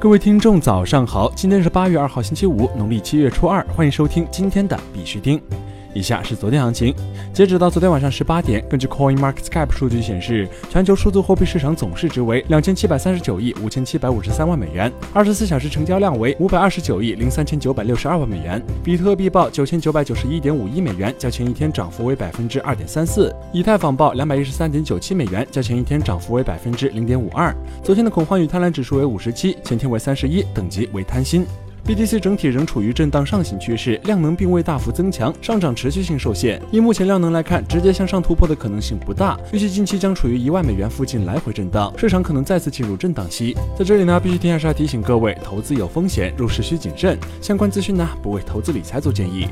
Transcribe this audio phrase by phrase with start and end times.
[0.00, 1.28] 各位听众，早上好！
[1.34, 5.42] 今天是八月二号，星期五，农历七月初二，欢迎收听今天的必须听。
[5.94, 6.94] 以下是昨天行情，
[7.32, 18.62] 截止到昨天晚上十八点，根据 Coin Market Cap 数据显示，全球数字货币市场总市值为两千七百三十九亿五千七百五十三万美元，二十四小时成交量为五百二十九亿零三千九百六十二万美元。
[18.84, 27.54] 比特币报九千九百九十一点五亿美元，较前一天涨幅为百分之二点三四；以太坊报两百一十三点九七美元，较前一天涨幅为百分之零点五二。
[27.82, 31.46] 昨天的恐慌与贪婪指数为五十七，前天为三十一，等级为贪心。
[31.88, 36.60] BTC 整体仍处于震荡上行趋势，量能并未大幅增强，上涨持续性受限。
[36.70, 43.56] 以目前量能来看，直接向上突破的可能性不大，预计近期将处于一万美元附近来回震荡，市场可能再次进入震荡期。
[43.74, 47.18] 在这里呢，必须提下提醒各位，投资有风险，入市需谨慎。
[47.40, 49.48] 相关资讯呢，不为投资理财做建议。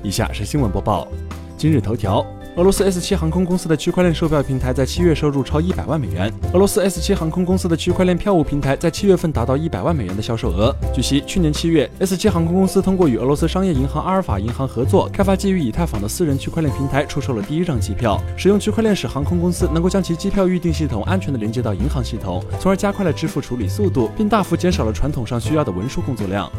[0.00, 1.08] 以下是新闻播报，
[1.56, 2.24] 今日头条。
[2.58, 6.28] 俄罗斯 S 七航空公司的区块链售票平台在七月收入超一百万美元。
[6.52, 10.74] 俄罗斯 S 七航空公司的区块链票务平台在七月份达到一百万美元的销售额。
[10.92, 18.20] 据悉，去年七月，S 七航空公司通过与俄罗斯商业银行阿尔法银行合作，开发基于以太坊的私人区块链平台，出售了第一张机票。
[18.36, 26.50] 使用区块链使航空公司能够将其机票预订系统安全地连接到银行系统，从而加快了支付处理速度，并大幅减少了传统上需要的文书工作量。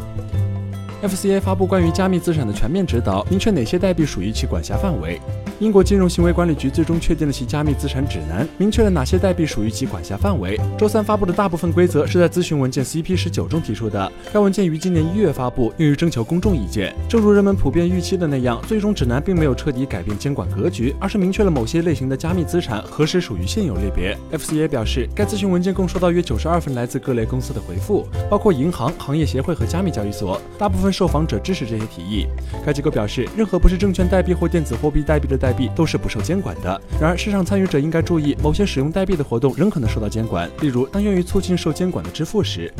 [1.02, 5.20] FCA 发布关于加密资产的全面指导，明确哪些代币属于其管辖范围。
[5.60, 10.58] 英国金融行为管理局最终确定了其加密资产指南，明确了哪些代币属于其管辖范围。
[10.78, 16.94] 周三发布的大部分规则是在咨询文件 CP 十九中提出的，该文件于今年一月发布，用于征求公众意见。
[17.06, 24.16] 正如人们普遍预期的那样，最终指南并没有彻底改变监管格局，而是明确了某些类型的加密资产何时属于现有类别。
[24.32, 32.26] FCA 表示，该咨询文件共收到约九十二份来自各类公司的回复，包括银行、行业协会和加密交易所，大部分受访者支持这些提议。
[32.64, 36.80] 该机构表示，任何不是证券代币或电子货币代币的代币都是不受监管的。
[37.00, 42.72] 然而，市场参与者应该注意，某些使用代币的活动仍可能受到监管，例如当用于促进受监管的支付时。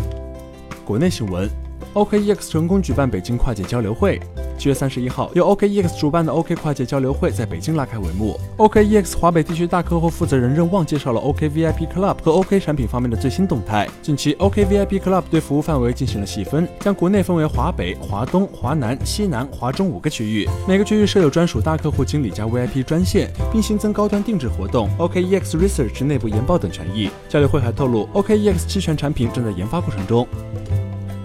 [0.85, 1.49] 国内新闻
[1.95, 4.21] ，OKEX 成功举办北京跨界交流会。
[4.59, 8.39] 七月三十一号，由 OKEX 主办的 OK 跨界交流会在北京拉开帷幕。
[8.59, 13.89] OKEX 华北地区大客户负责人任旺介绍了 OK VIP Club 和 OK 产品方面的最新动态。
[14.03, 27.09] 近期，OK VIP Club 对服务范围进行了细分，将国内分为华北、华东、华南、西南、华中五个区域，每个区域设有专属大客户经理加 VIP 专线，并新增高端定制活动、OKEX Research 内部研报等权益。
[27.31, 30.29] 交流会还透露，OKEX 期权产品正在研发过程中。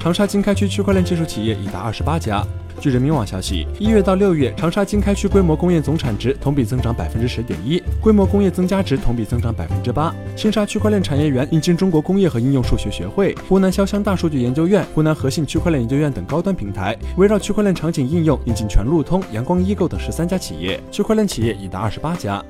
[0.06, 2.46] 长沙经开区区块链技术企业已达二十八家。
[2.80, 10.14] 据人民网消息，一月到六月，长沙经开区规模工业总产值同比增长百分之十点一，规模工业增加值同比增长百分之八。
[10.36, 22.46] 青沙区块链产业园引进中国工业和应用数学学会、湖南潇湘大数据研究院、湖南和信区块链研究院等高端平台，围绕区块链场景应用引进全路通、阳光易购等十三家企业，区块链企业已达二十八家。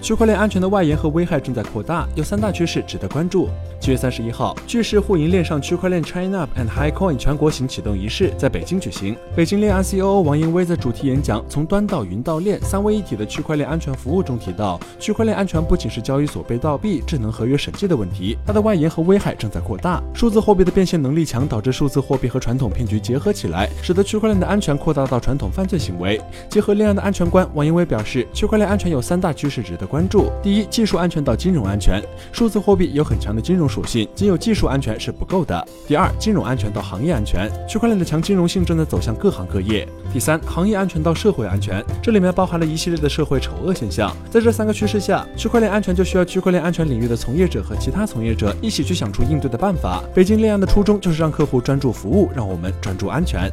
[0.00, 3.48] 区块链安全的外延和危害正在扩大，有三大趋势值得关注。
[3.82, 9.16] 七月三十一号，巨市互银链上区块链 China and HighCoin 全国行启动仪式在北京举行。
[9.34, 20.00] 北京链 ICO 王英威在主题演讲《从端到云到链，三位一体的区块链安全服务》中提到，区块链安全不仅是交易所被盗币、智能合约审计的问题，它的外延和危害正在扩大。
[20.14, 26.20] 数字货币的变现能力强，导致数字货币和传统骗局结合起来，使得区块链的安全扩大到传统犯罪行为。
[26.48, 32.00] 结合链上的安全观，王英威表示，区块链安全有三大趋势值得关注：第一，技术安全到金融安全，
[32.30, 33.71] 数字货币有很强的金融。
[33.72, 35.66] 属性仅有技术安全是不够的。
[35.88, 39.88] 第二，金融安全到行业安全，区块链的强金融性正在走向各行各业。
[40.12, 44.14] 第三，行业安全到社会安全，这里面包含了一系列的社会丑恶现象。
[44.30, 50.02] 在这三个趋势下，区块链安全就需要区块链安全领域的从业者和其他从业者一起去想出应对的办法。
[50.14, 53.50] 北京立案的初衷就是让客户专注服务，让我们专注安全。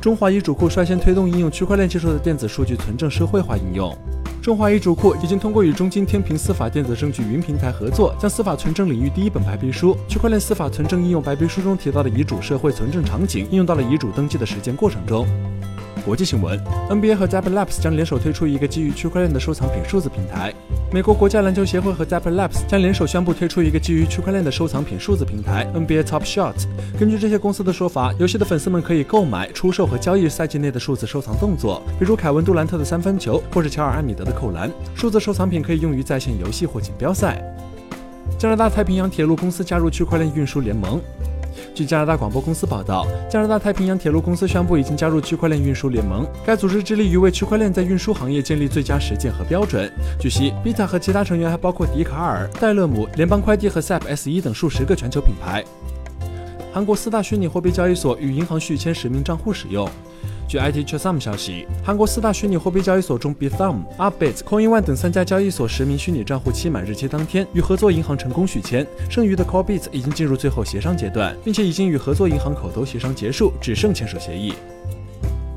[0.00, 3.92] 中华遗嘱库率先推动应用区块链技术的电子数据存证社会化应用。
[4.46, 15.26] 中华遗嘱库已经通过与中金天平司法电子证据云平台合作，将司法存证领域第一本白皮书——区块链司法存证应用白皮书中提到的遗嘱社会存证场景，应用到了遗嘱登记的实践过程中。
[16.04, 16.58] 国际新闻
[16.88, 20.54] ：NBA 和 z a p p Labs 将联手推出一个基于区块链的收藏品数字平台。
[20.92, 26.54] 美国国家篮球协会和 z a p p Labs 将联手宣布推出一个基于区块链的收藏品数字平台 NBA Top Shot。
[26.98, 34.70] 根据这些公司的说法，游戏的粉丝们可以购买、出售和交易赛季内的数字收藏动作，比如凯文杜兰特的三分球或是乔尔艾米德的扣篮。
[34.94, 37.42] 数字收藏品可以用于在线游戏或锦标赛。
[38.38, 41.00] 加拿大太平洋铁路公司加入区块链运输联盟。
[41.74, 46.26] 据加拿大广播公司报道，加拿大太平洋铁路公司宣布已经加入区块链运输联盟。
[46.44, 49.92] 该组织致力于为区块链在运输行业建立最佳实践和标准。
[50.18, 55.64] 据悉，Bita 和其他成员还包括迪卡尔、戴勒姆、联邦快递和 SAP S1 等数十个全球品牌。
[56.72, 59.88] 韩国四大虚拟货币交易所与银行续签实名账户使用。
[60.48, 74.52] 据 IT Chesum 消息，韩国四大虚拟货币交易所中 b i t h u m、Upbit、Coin One 等三家交易所实名虚拟账户期满日期当天，与合作银行成功续签，剩余的 Corebit 已经进入最后协商阶段，并且已经与合作银行口头协商结束，只剩签署协议。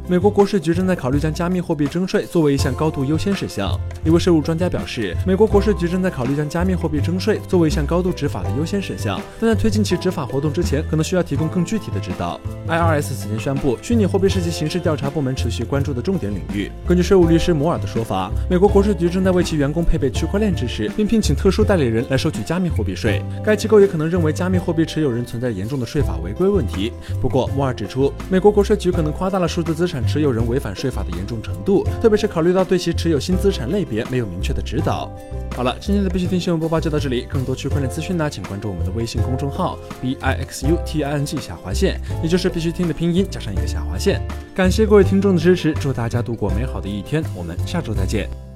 [0.09, 3.79] 美国国税局正在考虑将加密货币征税作为一项高度优先事项。
[4.03, 12.41] 一位税务专家表示，美国国税局正在考虑将加密货币征税作为一项高度执法的优先事项，但在推进其执法活动之前，可能需要提供更具体的指导。
[12.67, 16.71] IRS 此前宣布，虚拟货币是其刑事调查部门持续关注的重点领域。
[16.87, 23.21] 根据税务律师摩尔的说法，美国国税局正在为其员工配备区块链知识，并聘请特殊代理人来收取加密货币税。
[23.45, 26.91] 该机构也可能认为加密货币持有人存在严重的税法违规问题。
[27.21, 35.11] 不过，摩尔指出，美国国税局可能夸大了数字资产产持有人违反税法的严重程度，特别是考虑到对其持有新资产类别没有明确的指导。
[35.57, 37.27] 好了，今天的必须听新闻播报就到这里。
[37.29, 44.21] 更多区块链资讯呢，请关注我们的微信公众号 b i x u t i n g 下划线，也就是必须听的拼音加上一个下划线。
[44.55, 48.48] 感谢各位听众的支持，祝大家度过美好的一天，我们下周再见。